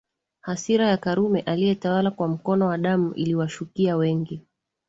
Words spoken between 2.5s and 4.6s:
wa damu iliwashukia wengi